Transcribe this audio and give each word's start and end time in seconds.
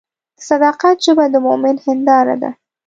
د 0.37 0.39
صداقت 0.49 0.95
ژبه 1.05 1.25
د 1.33 1.35
مؤمن 1.45 1.75
هنداره 1.85 2.35
ده. 2.41 2.49